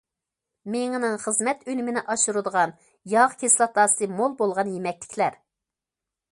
مېڭىنىڭ 0.75 1.17
خىزمەت 1.25 1.61
ئۈنۈمىنى 1.73 2.03
ئاشۇرىدىغان 2.13 2.75
ياغ 3.15 3.37
كىسلاتاسى 3.45 4.11
مول 4.17 4.37
بولغان 4.43 4.73
يېمەكلىكلەر. 4.77 5.41